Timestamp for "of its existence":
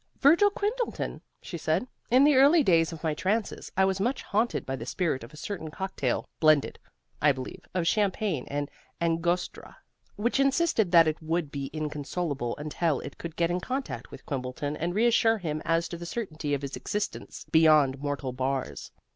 16.55-17.45